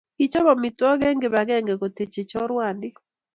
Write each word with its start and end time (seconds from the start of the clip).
Kechop 0.17 0.47
amitwogik 0.53 1.07
eng 1.09 1.21
kipakenge 1.23 1.73
kotechei 1.81 2.29
chorwandit 2.29 2.95